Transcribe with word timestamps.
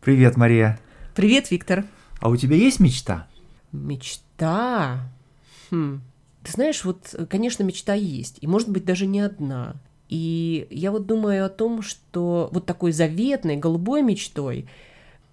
Привет, 0.00 0.38
Мария. 0.38 0.80
Привет, 1.14 1.50
Виктор. 1.50 1.84
А 2.20 2.30
у 2.30 2.36
тебя 2.36 2.56
есть 2.56 2.80
мечта? 2.80 3.26
Мечта? 3.70 5.10
Хм. 5.70 6.00
Ты 6.42 6.52
знаешь, 6.52 6.84
вот, 6.84 7.14
конечно, 7.28 7.64
мечта 7.64 7.92
есть, 7.92 8.38
и 8.40 8.46
может 8.46 8.70
быть 8.70 8.86
даже 8.86 9.06
не 9.06 9.20
одна. 9.20 9.74
И 10.08 10.66
я 10.70 10.90
вот 10.90 11.06
думаю 11.06 11.44
о 11.44 11.50
том, 11.50 11.82
что 11.82 12.48
вот 12.50 12.64
такой 12.64 12.92
заветной, 12.92 13.56
голубой 13.56 14.02
мечтой 14.02 14.66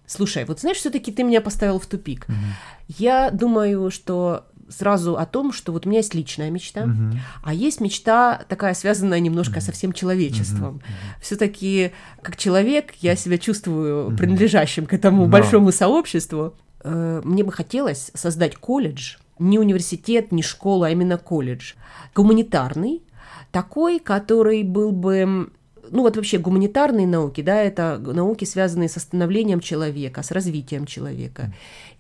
Слушай, 0.07 0.45
вот 0.45 0.61
знаешь, 0.61 0.77
все-таки 0.77 1.11
ты 1.11 1.23
меня 1.23 1.41
поставил 1.41 1.79
в 1.79 1.85
тупик. 1.85 2.27
Mm-hmm. 2.29 2.93
Я 2.97 3.29
думаю, 3.29 3.91
что 3.91 4.47
сразу 4.69 5.17
о 5.17 5.25
том, 5.25 5.51
что 5.51 5.71
вот 5.71 5.85
у 5.85 5.89
меня 5.89 5.99
есть 5.99 6.13
личная 6.13 6.49
мечта, 6.49 6.83
uh 6.83 7.13
а 7.43 7.53
есть 7.53 7.81
мечта 7.81 8.43
такая 8.47 8.73
связанная 8.73 9.19
немножко 9.19 9.59
uh 9.59 9.61
со 9.61 9.71
всем 9.71 9.93
человечеством. 9.93 10.77
uh 10.77 11.21
Все-таки 11.21 11.91
как 12.21 12.37
человек 12.37 12.93
я 13.01 13.15
себя 13.15 13.37
чувствую 13.37 14.09
uh 14.09 14.17
принадлежащим 14.17 14.85
к 14.85 14.93
этому 14.93 15.25
uh 15.25 15.29
большому 15.29 15.71
сообществу. 15.71 16.53
Э, 16.83 17.21
мне 17.23 17.43
бы 17.43 17.51
хотелось 17.51 18.11
создать 18.13 18.55
колледж, 18.55 19.15
не 19.39 19.59
университет, 19.59 20.31
не 20.31 20.43
школа, 20.43 20.87
а 20.87 20.89
именно 20.89 21.17
колледж, 21.17 21.73
гуманитарный, 22.15 23.03
такой, 23.51 23.99
который 23.99 24.63
был 24.63 24.91
бы 24.91 25.49
ну 25.91 26.01
вот 26.01 26.15
вообще 26.15 26.37
гуманитарные 26.37 27.07
науки, 27.07 27.41
да, 27.41 27.61
это 27.61 27.97
науки, 27.97 28.45
связанные 28.45 28.89
с 28.89 28.99
становлением 28.99 29.59
человека, 29.59 30.23
с 30.23 30.31
развитием 30.31 30.85
человека. 30.85 31.53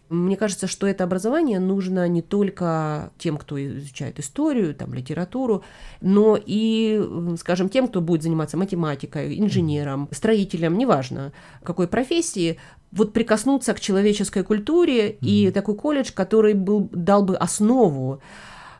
Мне 0.09 0.37
кажется, 0.37 0.67
что 0.67 0.87
это 0.87 1.03
образование 1.03 1.59
нужно 1.59 2.07
не 2.07 2.21
только 2.21 3.11
тем, 3.17 3.37
кто 3.37 3.61
изучает 3.63 4.19
историю, 4.19 4.73
там, 4.73 4.93
литературу, 4.93 5.63
но 6.01 6.39
и, 6.43 7.01
скажем, 7.39 7.69
тем, 7.69 7.87
кто 7.87 8.01
будет 8.01 8.23
заниматься 8.23 8.57
математикой, 8.57 9.39
инженером, 9.39 10.07
строителем, 10.11 10.77
неважно 10.77 11.33
какой 11.63 11.87
профессии, 11.87 12.57
вот 12.91 13.13
прикоснуться 13.13 13.73
к 13.73 13.79
человеческой 13.79 14.43
культуре 14.43 15.09
mm-hmm. 15.09 15.17
и 15.21 15.51
такой 15.51 15.75
колледж, 15.75 16.11
который 16.13 16.53
был, 16.53 16.89
дал 16.91 17.23
бы 17.23 17.35
основу 17.35 18.21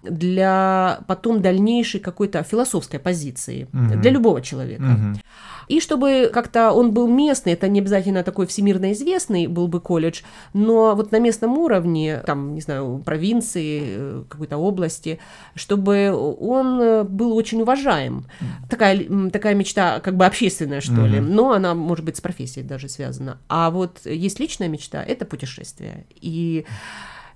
для 0.04 1.02
потом 1.08 1.42
дальнейшей 1.42 2.00
какой-то 2.00 2.44
философской 2.44 3.00
позиции 3.00 3.68
угу. 3.74 4.00
для 4.00 4.12
любого 4.12 4.42
человека. 4.42 4.84
Угу. 4.84 5.20
И 5.68 5.82
чтобы 5.82 6.30
как-то 6.34 6.72
он 6.72 6.94
был 6.94 7.08
местный, 7.08 7.54
это 7.54 7.68
не 7.68 7.80
обязательно 7.80 8.24
такой 8.24 8.48
всемирно 8.48 8.94
известный 8.94 9.48
был 9.48 9.68
бы 9.68 9.82
колледж, 9.82 10.22
но 10.54 10.96
вот 10.96 11.12
на 11.12 11.20
местном 11.20 11.58
уровне, 11.58 12.22
там, 12.26 12.56
не 12.56 12.62
знаю, 12.62 13.02
провинции, 13.06 13.82
э, 13.86 14.24
какой-то 14.30 14.58
области, 14.58 15.20
чтобы 15.56 16.12
он 16.12 17.06
был 17.08 17.36
очень 17.36 17.62
уважаем. 17.62 18.26
Такая, 18.70 19.30
такая 19.30 19.56
мечта 19.56 20.00
как 20.00 20.16
бы 20.16 20.26
общественная, 20.26 20.82
что 20.82 20.94
mm 20.94 21.08
ли, 21.08 21.20
но 21.20 21.52
она, 21.52 21.74
может 21.74 22.04
быть, 22.04 22.18
с 22.18 22.22
профессией 22.22 22.66
даже 22.66 22.90
связана. 22.90 23.38
А 23.48 23.70
вот 23.70 24.06
есть 24.06 24.40
личная 24.40 24.68
мечта– 24.68 25.04
это 25.08 25.26
путешествие. 25.26 26.06
И 26.16 26.66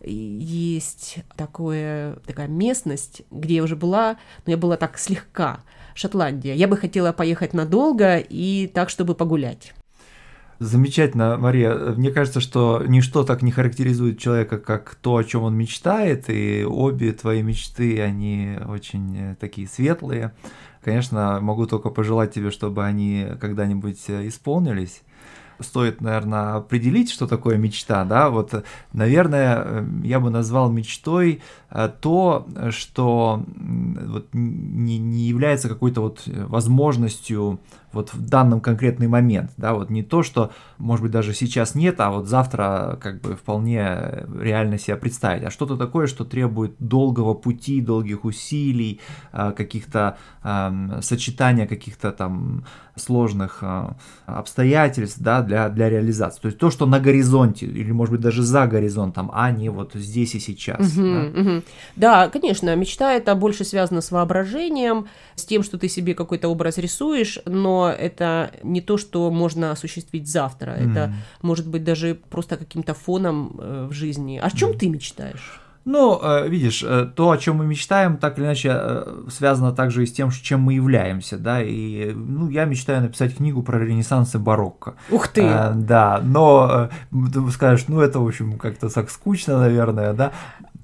есть 0.04 1.20
такое, 1.36 2.16
такая 2.26 2.48
местность, 2.48 3.22
где 3.32 3.56
я 3.56 3.64
уже 3.64 3.76
была, 3.76 4.18
но 4.46 4.52
я 4.52 4.58
была 4.58 4.78
так 4.78 4.98
слегка, 4.98 5.62
Шотландия. 5.94 6.54
Я 6.56 6.68
бы 6.68 6.78
хотела 6.78 7.12
поехать 7.12 7.54
надолго 7.54 8.18
и 8.18 8.68
так, 8.74 8.90
чтобы 8.90 9.16
погулять. 9.16 9.74
Замечательно, 10.60 11.38
Мария. 11.38 11.74
Мне 11.74 12.12
кажется, 12.12 12.40
что 12.40 12.84
ничто 12.88 13.24
так 13.24 13.42
не 13.42 13.52
характеризует 13.52 14.20
человека, 14.20 14.60
как 14.60 14.94
то, 14.94 15.18
о 15.18 15.24
чем 15.24 15.42
он 15.42 15.56
мечтает, 15.56 16.30
и 16.30 16.64
обе 16.64 17.14
твои 17.14 17.42
мечты, 17.42 18.00
они 18.00 18.60
очень 18.68 19.18
э, 19.18 19.36
такие 19.40 19.68
светлые. 19.68 20.34
Конечно, 20.84 21.40
могу 21.42 21.66
только 21.66 21.90
пожелать 21.90 22.36
тебе, 22.36 22.52
чтобы 22.52 22.86
они 22.86 23.26
когда-нибудь 23.40 24.04
э, 24.10 24.28
исполнились 24.28 25.02
стоит, 25.64 26.02
наверное, 26.02 26.56
определить, 26.56 27.12
что 27.12 27.28
такое 27.28 27.58
мечта, 27.58 28.04
да, 28.06 28.30
вот, 28.30 28.64
наверное, 28.94 29.64
э, 29.64 29.86
я 30.04 30.20
бы 30.20 30.30
назвал 30.30 30.72
мечтой 30.72 31.42
э, 31.70 31.90
то, 32.02 32.48
что 32.70 33.44
вот 33.48 34.28
не, 34.34 34.98
не 34.98 35.24
является 35.24 35.70
какой-то 35.70 36.02
вот 36.02 36.24
возможностью 36.26 37.60
вот 37.94 38.14
в 38.14 38.22
данном 38.22 38.62
конкретный 38.62 39.08
момент, 39.08 39.52
да, 39.58 39.74
вот 39.74 39.90
не 39.90 40.04
то, 40.04 40.24
что, 40.24 40.52
может 40.78 41.04
быть, 41.04 41.12
даже 41.12 41.34
сейчас 41.34 41.76
нет, 41.76 42.00
а 42.00 42.12
вот 42.12 42.28
завтра 42.28 42.98
как 43.02 43.22
бы 43.22 43.36
вполне 43.36 44.26
реально 44.40 44.78
себя 44.78 44.96
представить, 44.98 45.44
а 45.44 45.52
что-то 45.52 45.78
такое, 45.78 46.08
что 46.08 46.24
требует 46.24 46.76
долгого 46.80 47.34
пути, 47.34 47.82
долгих 47.82 48.24
усилий, 48.26 49.02
э, 49.34 49.52
каких-то 49.52 50.18
э, 50.44 51.00
сочетания 51.02 51.68
каких-то 51.68 52.12
там 52.12 52.64
сложных 52.96 53.60
э, 53.62 53.94
обстоятельств, 54.26 55.20
да, 55.20 55.42
для, 55.52 55.70
для 55.70 55.90
реализации. 55.90 56.42
То 56.42 56.48
есть 56.48 56.58
то, 56.58 56.72
что 56.72 56.86
на 56.86 57.00
горизонте, 57.00 57.66
или, 57.66 57.92
может 57.92 58.14
быть, 58.14 58.22
даже 58.22 58.42
за 58.42 58.68
горизонтом, 58.68 59.30
а 59.34 59.52
не 59.52 59.70
вот 59.70 59.92
здесь 59.96 60.34
и 60.36 60.40
сейчас. 60.40 60.98
Угу, 60.98 61.04
да? 61.04 61.42
Угу. 61.42 61.64
да, 61.98 62.30
конечно, 62.30 62.74
мечта 62.76 63.14
это 63.14 63.36
больше 63.36 63.66
связана 63.66 64.02
с 64.02 64.12
воображением, 64.12 65.08
с 65.36 65.46
тем, 65.46 65.64
что 65.64 65.78
ты 65.78 65.90
себе 65.90 66.16
какой-то 66.16 66.48
образ 66.48 66.78
рисуешь, 66.78 67.40
но 67.46 67.90
это 67.90 68.52
не 68.64 68.80
то, 68.82 68.98
что 68.98 69.30
можно 69.30 69.72
осуществить 69.72 70.28
завтра. 70.28 70.72
Mm. 70.72 70.92
Это 70.92 71.14
может 71.42 71.68
быть 71.68 71.84
даже 71.84 72.18
просто 72.30 72.58
каким-то 72.58 72.94
фоном 72.94 73.60
э, 73.60 73.88
в 73.90 73.94
жизни. 73.94 74.40
О 74.42 74.50
чем 74.52 74.72
mm. 74.72 74.78
ты 74.78 74.90
мечтаешь? 74.90 75.60
Ну, 75.86 76.20
э, 76.22 76.48
видишь, 76.48 76.84
э, 76.84 77.10
то, 77.16 77.32
о 77.32 77.38
чем 77.38 77.58
мы 77.58 77.66
мечтаем, 77.66 78.18
так 78.18 78.38
или 78.38 78.46
иначе 78.46 79.04
связано 79.30 79.72
также 79.72 80.04
и 80.04 80.06
с 80.06 80.12
тем, 80.12 80.30
чем 80.32 80.62
мы 80.62 80.74
являемся, 80.74 81.38
да, 81.38 81.62
и, 81.62 82.12
ну, 82.14 82.50
я 82.50 82.66
мечтаю 82.66 83.02
написать 83.02 83.36
книгу 83.36 83.64
про 83.64 83.80
Ренессанс 83.80 84.36
и 84.36 84.38
барокко. 84.38 84.96
Ух 85.10 85.28
ты! 85.28 85.42
да, 85.42 86.22
но 86.24 86.90
ты 87.12 87.52
скажешь, 87.52 87.88
ну, 87.88 88.00
это, 88.00 88.20
в 88.20 88.28
общем, 88.28 88.58
как-то 88.58 88.90
так 88.90 89.10
скучно, 89.10 89.60
наверное, 89.60 90.14
да, 90.14 90.32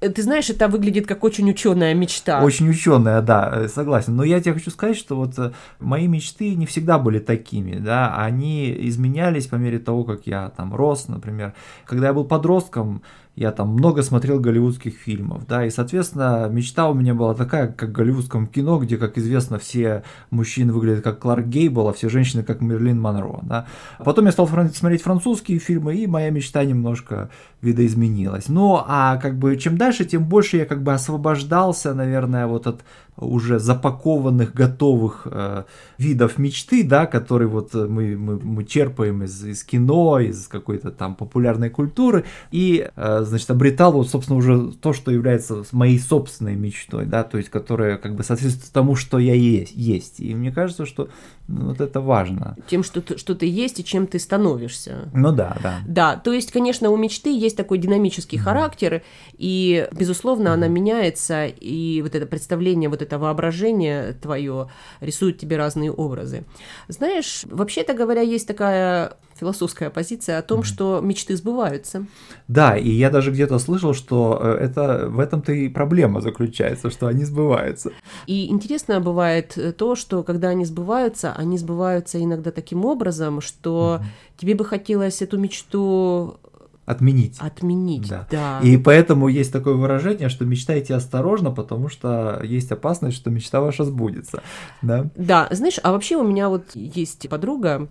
Э, 0.00 0.08
ты 0.08 0.22
знаешь, 0.22 0.50
это 0.50 0.68
выглядит 0.68 1.06
как 1.06 1.24
очень 1.24 1.48
ученая 1.50 1.94
мечта. 1.94 2.42
Очень 2.42 2.68
ученая, 2.70 3.20
да, 3.20 3.52
э, 3.54 3.68
согласен. 3.68 4.16
Но 4.16 4.24
я 4.24 4.40
тебе 4.40 4.54
хочу 4.54 4.70
сказать, 4.70 4.96
что 4.96 5.16
вот 5.16 5.38
э, 5.38 5.52
мои 5.80 6.06
мечты 6.06 6.54
не 6.54 6.66
всегда 6.66 6.98
были 6.98 7.18
такими, 7.18 7.78
да, 7.78 8.16
они 8.16 8.74
изменялись 8.88 9.46
по 9.46 9.56
мере 9.56 9.78
того, 9.78 10.04
как 10.04 10.26
я 10.26 10.50
там 10.50 10.74
рос, 10.74 11.08
например. 11.08 11.54
Когда 11.84 12.08
я 12.08 12.12
был 12.12 12.24
подростком, 12.24 13.02
я 13.38 13.52
там 13.52 13.68
много 13.68 14.02
смотрел 14.02 14.40
голливудских 14.40 14.94
фильмов, 14.94 15.46
да, 15.46 15.64
и, 15.64 15.70
соответственно, 15.70 16.48
мечта 16.50 16.88
у 16.90 16.94
меня 16.94 17.14
была 17.14 17.34
такая, 17.34 17.68
как 17.68 17.90
в 17.90 17.92
голливудском 17.92 18.48
кино, 18.48 18.78
где, 18.78 18.96
как 18.96 19.16
известно, 19.16 19.60
все 19.60 20.02
мужчины 20.30 20.72
выглядят 20.72 21.04
как 21.04 21.20
Кларк 21.20 21.46
Гейбл, 21.46 21.88
а 21.88 21.92
все 21.92 22.08
женщины 22.08 22.42
как 22.42 22.60
Мерлин 22.60 23.00
Монро, 23.00 23.38
да. 23.42 23.66
Потом 24.04 24.26
я 24.26 24.32
стал 24.32 24.48
смотреть 24.48 25.02
французские 25.02 25.60
фильмы, 25.60 25.94
и 25.94 26.08
моя 26.08 26.30
мечта 26.30 26.64
немножко 26.64 27.30
видоизменилась. 27.62 28.48
Ну, 28.48 28.82
а 28.84 29.16
как 29.18 29.38
бы 29.38 29.56
чем 29.56 29.78
дальше, 29.78 30.04
тем 30.04 30.24
больше 30.24 30.56
я 30.56 30.66
как 30.66 30.82
бы 30.82 30.92
освобождался, 30.92 31.94
наверное, 31.94 32.48
вот 32.48 32.66
от 32.66 32.80
уже 33.18 33.58
запакованных, 33.58 34.54
готовых 34.54 35.26
э, 35.30 35.64
видов 35.98 36.38
мечты, 36.38 36.84
да, 36.84 37.06
которые 37.06 37.48
вот 37.48 37.74
э, 37.74 37.86
мы, 37.86 38.16
мы, 38.16 38.38
мы 38.38 38.64
черпаем 38.64 39.24
из, 39.24 39.44
из 39.44 39.64
кино, 39.64 40.20
из 40.20 40.46
какой-то 40.46 40.90
там 40.90 41.14
популярной 41.14 41.70
культуры, 41.70 42.24
и, 42.50 42.88
э, 42.94 43.22
значит, 43.24 43.50
обретал 43.50 43.92
вот, 43.92 44.08
собственно, 44.08 44.38
уже 44.38 44.72
то, 44.72 44.92
что 44.92 45.10
является 45.10 45.64
моей 45.72 45.98
собственной 45.98 46.54
мечтой, 46.54 47.06
да, 47.06 47.24
то 47.24 47.38
есть, 47.38 47.50
которая 47.50 47.98
как 47.98 48.14
бы 48.14 48.22
соответствует 48.22 48.72
тому, 48.72 48.94
что 48.94 49.18
я 49.18 49.34
есть. 49.34 49.72
есть. 49.74 50.20
И 50.20 50.34
мне 50.34 50.52
кажется, 50.52 50.86
что 50.86 51.08
ну, 51.48 51.68
вот 51.68 51.80
это 51.80 52.02
важно. 52.02 52.56
Тем, 52.68 52.84
что 52.84 53.00
ты, 53.00 53.16
что 53.16 53.34
ты 53.34 53.46
есть 53.46 53.80
и 53.80 53.84
чем 53.84 54.06
ты 54.06 54.18
становишься. 54.18 55.08
Ну 55.14 55.32
да, 55.32 55.56
да. 55.62 55.78
Да, 55.86 56.16
то 56.16 56.34
есть, 56.34 56.52
конечно, 56.52 56.90
у 56.90 56.96
мечты 56.98 57.36
есть 57.36 57.56
такой 57.56 57.78
динамический 57.78 58.38
mm-hmm. 58.38 58.42
характер, 58.42 59.02
и, 59.38 59.88
безусловно, 59.92 60.48
mm-hmm. 60.48 60.54
она 60.54 60.68
меняется, 60.68 61.46
и 61.46 62.02
вот 62.02 62.14
это 62.14 62.26
представление, 62.26 62.90
вот 62.90 63.00
это 63.00 63.07
воображение 63.16 64.12
твое 64.12 64.68
рисует 65.00 65.38
тебе 65.38 65.56
разные 65.56 65.90
образы. 65.92 66.44
Знаешь, 66.88 67.44
вообще-то 67.48 67.94
говоря, 67.94 68.20
есть 68.20 68.46
такая 68.46 69.16
философская 69.38 69.90
позиция 69.90 70.38
о 70.38 70.42
том, 70.42 70.60
mm-hmm. 70.60 70.64
что 70.64 71.00
мечты 71.00 71.36
сбываются. 71.36 72.06
Да, 72.48 72.76
и 72.76 72.90
я 72.90 73.10
даже 73.10 73.30
где-то 73.30 73.58
слышал, 73.58 73.94
что 73.94 74.38
э, 74.40 74.64
это 74.64 75.08
в 75.08 75.20
этом-то 75.20 75.52
и 75.52 75.68
проблема 75.68 76.20
заключается, 76.20 76.90
что 76.90 77.06
они 77.06 77.24
сбываются. 77.24 77.92
И 78.26 78.48
интересно 78.48 79.00
бывает 79.00 79.56
э, 79.56 79.72
то, 79.72 79.94
что 79.94 80.22
когда 80.22 80.48
они 80.48 80.64
сбываются, 80.64 81.32
они 81.32 81.58
сбываются 81.58 82.22
иногда 82.22 82.50
таким 82.50 82.84
образом, 82.84 83.40
что 83.40 84.00
mm-hmm. 84.00 84.40
тебе 84.40 84.54
бы 84.54 84.64
хотелось 84.64 85.22
эту 85.22 85.38
мечту 85.38 86.40
отменить. 86.88 87.36
Отменить, 87.38 88.08
да. 88.08 88.26
да. 88.30 88.60
И 88.62 88.78
поэтому 88.78 89.28
есть 89.28 89.52
такое 89.52 89.74
выражение, 89.74 90.28
что 90.28 90.46
мечтайте 90.46 90.94
осторожно, 90.94 91.50
потому 91.50 91.88
что 91.88 92.40
есть 92.42 92.72
опасность, 92.72 93.16
что 93.16 93.30
мечта 93.30 93.60
ваша 93.60 93.84
сбудется. 93.84 94.42
Да, 94.80 95.06
да 95.14 95.48
знаешь, 95.50 95.78
а 95.82 95.92
вообще 95.92 96.16
у 96.16 96.26
меня 96.26 96.48
вот 96.48 96.74
есть 96.74 97.28
подруга, 97.28 97.88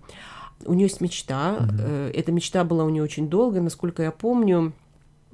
у 0.64 0.74
нее 0.74 0.86
есть 0.86 1.00
мечта. 1.00 1.56
Угу. 1.60 1.82
Эта 2.12 2.32
мечта 2.32 2.64
была 2.64 2.84
у 2.84 2.88
нее 2.88 3.02
очень 3.02 3.28
долго, 3.28 3.60
насколько 3.60 4.02
я 4.02 4.10
помню. 4.10 4.72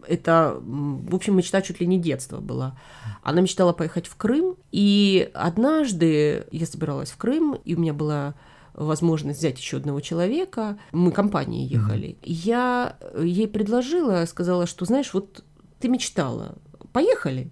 Это, 0.06 0.58
в 0.60 1.14
общем, 1.14 1.34
мечта 1.34 1.62
чуть 1.62 1.80
ли 1.80 1.86
не 1.86 1.98
детства 1.98 2.40
была. 2.40 2.76
Она 3.22 3.40
мечтала 3.40 3.72
поехать 3.72 4.06
в 4.06 4.16
Крым, 4.16 4.56
и 4.70 5.30
однажды 5.32 6.44
я 6.50 6.66
собиралась 6.66 7.10
в 7.10 7.16
Крым, 7.16 7.56
и 7.64 7.74
у 7.74 7.80
меня 7.80 7.94
была 7.94 8.34
возможность 8.74 9.38
взять 9.38 9.58
еще 9.58 9.78
одного 9.78 10.00
человека. 10.00 10.78
Мы 10.92 11.10
компанией 11.12 11.66
ехали. 11.66 12.08
Mm-hmm. 12.08 12.18
Я 12.22 12.96
ей 13.18 13.48
предложила, 13.48 14.24
сказала, 14.26 14.66
что, 14.66 14.84
знаешь, 14.84 15.14
вот 15.14 15.44
ты 15.80 15.88
мечтала, 15.88 16.56
поехали. 16.92 17.50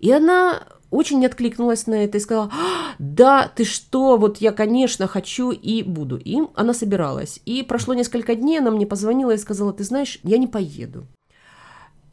И 0.00 0.10
она 0.10 0.64
очень 0.90 1.20
не 1.20 1.26
откликнулась 1.26 1.86
на 1.86 2.04
это 2.04 2.18
и 2.18 2.20
сказала, 2.20 2.50
«А, 2.52 2.94
да, 2.98 3.48
ты 3.48 3.64
что, 3.64 4.18
вот 4.18 4.38
я, 4.38 4.52
конечно, 4.52 5.06
хочу 5.06 5.50
и 5.50 5.82
буду. 5.82 6.18
И 6.18 6.38
она 6.54 6.74
собиралась. 6.74 7.40
И 7.46 7.62
прошло 7.62 7.94
несколько 7.94 8.34
дней, 8.34 8.58
она 8.58 8.70
мне 8.70 8.86
позвонила 8.86 9.32
и 9.32 9.38
сказала, 9.38 9.72
ты 9.72 9.84
знаешь, 9.84 10.18
я 10.22 10.36
не 10.36 10.46
поеду. 10.46 11.06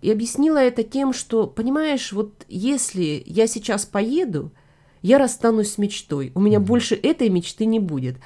И 0.01 0.09
объяснила 0.09 0.57
это 0.57 0.83
тем, 0.83 1.11
что, 1.11 1.45
понимаешь, 1.45 2.13
вот 2.13 2.45
если 2.47 3.21
я 3.25 3.47
сейчас 3.47 3.85
поеду, 3.85 4.51
я 5.01 5.17
расстанусь 5.17 5.73
с 5.73 5.77
мечтой. 5.77 6.31
У 6.35 6.41
меня 6.41 6.59
больше 6.59 6.95
этой 6.95 7.29
мечты 7.29 7.65
не 7.65 7.79
будет. 7.79 8.17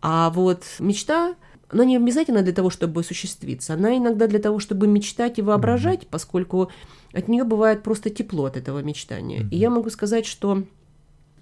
А 0.00 0.30
вот 0.30 0.64
мечта, 0.78 1.34
она 1.70 1.84
не 1.84 1.96
обязательно 1.96 2.42
для 2.42 2.52
того, 2.52 2.70
чтобы 2.70 3.00
осуществиться. 3.00 3.74
Она 3.74 3.96
иногда 3.96 4.26
для 4.26 4.38
того, 4.38 4.58
чтобы 4.58 4.86
мечтать 4.86 5.38
и 5.38 5.42
воображать, 5.42 6.06
поскольку 6.08 6.70
от 7.12 7.28
нее 7.28 7.44
бывает 7.44 7.82
просто 7.82 8.10
тепло 8.10 8.46
от 8.46 8.56
этого 8.56 8.80
мечтания. 8.80 9.46
И 9.50 9.56
я 9.56 9.70
могу 9.70 9.90
сказать, 9.90 10.26
что 10.26 10.64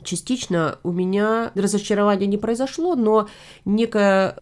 частично 0.03 0.79
у 0.83 0.93
меня 0.93 1.53
разочарование 1.55 2.27
не 2.27 2.39
произошло, 2.39 2.95
но 2.95 3.29
некое 3.65 4.39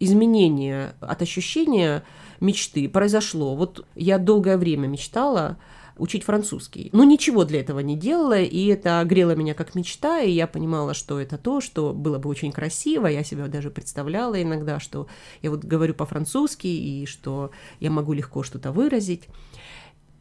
изменение 0.00 0.94
от 1.00 1.22
ощущения 1.22 2.02
мечты 2.40 2.88
произошло. 2.88 3.54
Вот 3.54 3.86
я 3.94 4.18
долгое 4.18 4.56
время 4.56 4.88
мечтала 4.88 5.58
учить 5.96 6.24
французский. 6.24 6.90
Но 6.92 7.04
ничего 7.04 7.44
для 7.44 7.60
этого 7.60 7.80
не 7.80 7.96
делала, 7.96 8.40
и 8.40 8.66
это 8.66 9.02
грело 9.04 9.34
меня 9.34 9.54
как 9.54 9.74
мечта, 9.74 10.20
и 10.20 10.30
я 10.30 10.46
понимала, 10.46 10.94
что 10.94 11.20
это 11.20 11.38
то, 11.38 11.60
что 11.60 11.92
было 11.92 12.18
бы 12.18 12.28
очень 12.28 12.52
красиво. 12.52 13.06
Я 13.06 13.24
себя 13.24 13.46
даже 13.48 13.70
представляла 13.70 14.40
иногда, 14.42 14.80
что 14.80 15.06
я 15.42 15.50
вот 15.50 15.64
говорю 15.64 15.94
по-французски, 15.94 16.66
и 16.66 17.06
что 17.06 17.50
я 17.80 17.90
могу 17.90 18.12
легко 18.12 18.42
что-то 18.42 18.72
выразить 18.72 19.28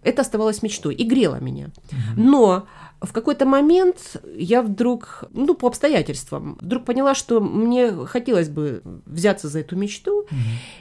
это 0.03 0.21
оставалось 0.21 0.63
мечтой 0.63 0.95
и 0.95 1.03
грело 1.03 1.39
меня. 1.39 1.69
Но 2.17 2.67
в 3.01 3.13
какой-то 3.13 3.45
момент 3.45 4.17
я 4.35 4.61
вдруг, 4.61 5.25
ну, 5.31 5.53
по 5.53 5.67
обстоятельствам, 5.67 6.57
вдруг 6.61 6.85
поняла, 6.85 7.15
что 7.15 7.39
мне 7.39 7.91
хотелось 8.05 8.49
бы 8.49 8.81
взяться 9.05 9.47
за 9.47 9.59
эту 9.59 9.75
мечту. 9.75 10.25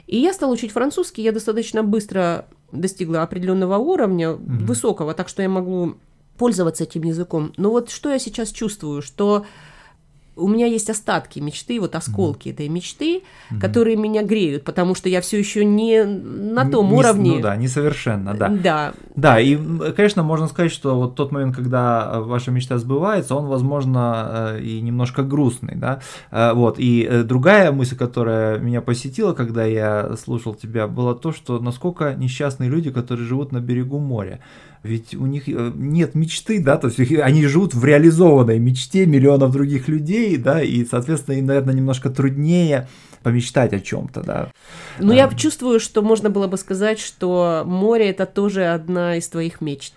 И 0.07 0.17
я 0.17 0.33
стала 0.33 0.51
учить 0.51 0.71
французский. 0.71 1.21
Я 1.21 1.31
достаточно 1.31 1.83
быстро 1.83 2.47
достигла 2.71 3.23
определенного 3.23 3.77
уровня, 3.77 4.33
высокого, 4.33 5.13
так 5.13 5.29
что 5.29 5.41
я 5.41 5.49
могу 5.49 5.95
пользоваться 6.37 6.83
этим 6.85 7.03
языком. 7.03 7.53
Но 7.57 7.69
вот 7.69 7.89
что 7.89 8.09
я 8.11 8.19
сейчас 8.19 8.49
чувствую, 8.49 9.01
что 9.01 9.45
у 10.41 10.47
меня 10.47 10.65
есть 10.65 10.89
остатки 10.89 11.39
мечты, 11.39 11.79
вот 11.79 11.95
осколки 11.95 12.47
mm-hmm. 12.47 12.53
этой 12.53 12.69
мечты, 12.69 13.17
mm-hmm. 13.17 13.59
которые 13.59 13.95
меня 13.95 14.23
греют, 14.23 14.63
потому 14.63 14.95
что 14.95 15.09
я 15.09 15.21
все 15.21 15.37
еще 15.37 15.63
не 15.63 16.03
на 16.03 16.69
том 16.69 16.89
не, 16.89 16.95
уровне. 16.95 17.31
Ну 17.35 17.41
да, 17.41 17.55
несовершенно, 17.55 18.33
да. 18.33 18.49
Да. 18.49 18.93
Да, 19.15 19.39
и, 19.39 19.57
конечно, 19.95 20.23
можно 20.23 20.47
сказать, 20.47 20.71
что 20.71 20.95
вот 20.95 21.15
тот 21.15 21.31
момент, 21.31 21.55
когда 21.55 22.19
ваша 22.21 22.51
мечта 22.51 22.77
сбывается, 22.77 23.35
он, 23.35 23.45
возможно, 23.45 24.55
э, 24.55 24.61
и 24.61 24.81
немножко 24.81 25.23
грустный, 25.23 25.75
да. 25.75 26.01
Э, 26.31 26.53
вот, 26.53 26.79
и 26.79 27.07
э, 27.09 27.23
другая 27.23 27.71
мысль, 27.71 27.95
которая 27.95 28.59
меня 28.59 28.81
посетила, 28.81 29.33
когда 29.33 29.65
я 29.65 30.15
слушал 30.17 30.53
тебя, 30.53 30.87
была 30.87 31.13
то, 31.13 31.31
что 31.31 31.59
насколько 31.59 32.13
несчастные 32.15 32.69
люди, 32.69 32.91
которые 32.91 33.25
живут 33.25 33.51
на 33.51 33.59
берегу 33.59 33.99
моря 33.99 34.39
ведь 34.83 35.13
у 35.13 35.25
них 35.25 35.47
э, 35.47 35.71
нет 35.75 36.15
мечты, 36.15 36.61
да, 36.61 36.77
то 36.77 36.87
есть 36.87 36.99
они 37.19 37.45
живут 37.45 37.73
в 37.73 37.85
реализованной 37.85 38.59
мечте 38.59 39.05
миллионов 39.05 39.51
других 39.51 39.87
людей, 39.87 40.37
да, 40.37 40.61
и, 40.61 40.85
соответственно, 40.85 41.35
им, 41.35 41.45
наверное, 41.45 41.75
немножко 41.75 42.09
труднее 42.09 42.87
помечтать 43.21 43.73
о 43.73 43.79
чем-то, 43.79 44.21
да. 44.21 44.51
Ну, 44.99 45.13
я 45.13 45.29
чувствую, 45.29 45.79
что 45.79 46.01
можно 46.01 46.29
было 46.29 46.47
бы 46.47 46.57
сказать, 46.57 46.99
что 46.99 47.63
море 47.65 48.09
это 48.09 48.25
тоже 48.25 48.65
одна 48.65 49.17
из 49.17 49.27
твоих 49.29 49.61
мечт. 49.61 49.93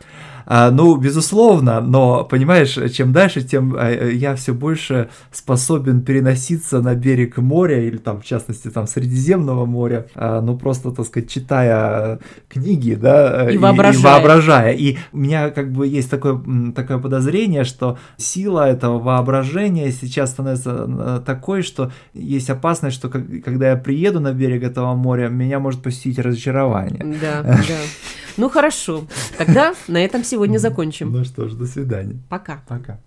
А, 0.46 0.70
ну, 0.70 0.96
безусловно, 0.96 1.80
но, 1.80 2.24
понимаешь, 2.24 2.78
чем 2.92 3.12
дальше, 3.12 3.42
тем 3.42 3.76
э, 3.76 4.12
я 4.12 4.34
все 4.36 4.52
больше 4.52 5.08
способен 5.32 6.02
переноситься 6.02 6.80
на 6.80 6.94
берег 6.94 7.38
моря, 7.38 7.82
или 7.82 7.96
там, 7.96 8.20
в 8.20 8.24
частности, 8.24 8.68
там, 8.68 8.86
Средиземного 8.86 9.64
моря, 9.64 10.06
а, 10.14 10.40
ну, 10.40 10.56
просто, 10.56 10.90
так 10.90 11.06
сказать, 11.06 11.30
читая 11.30 12.18
книги, 12.48 12.94
да, 12.94 13.50
и, 13.50 13.54
и, 13.54 13.58
воображая. 13.58 14.00
и 14.00 14.04
воображая. 14.04 14.72
И 14.74 14.98
у 15.12 15.18
меня 15.18 15.50
как 15.50 15.72
бы 15.72 15.86
есть 15.86 16.10
такое, 16.10 16.40
такое 16.74 16.98
подозрение, 16.98 17.64
что 17.64 17.98
сила 18.16 18.68
этого 18.68 18.98
воображения 18.98 19.90
сейчас 19.92 20.30
становится 20.30 20.86
э, 20.86 21.20
такой, 21.24 21.62
что 21.62 21.90
есть 22.12 22.50
опасность, 22.50 22.96
что 22.96 23.08
когда 23.08 23.70
я 23.70 23.76
приеду 23.76 24.20
на 24.20 24.32
берег 24.32 24.62
этого 24.62 24.94
моря, 24.94 25.28
меня 25.28 25.58
может 25.58 25.82
посетить 25.82 26.18
разочарование. 26.18 27.04
Да, 27.20 27.42
да. 27.42 27.58
Ну 28.36 28.48
хорошо, 28.48 29.06
тогда 29.38 29.74
на 29.88 30.04
этом 30.04 30.24
сегодня 30.24 30.58
закончим. 30.58 31.12
Ну 31.12 31.24
что 31.24 31.48
ж, 31.48 31.54
до 31.54 31.66
свидания. 31.66 32.18
Пока. 32.28 32.62
Пока. 32.68 33.00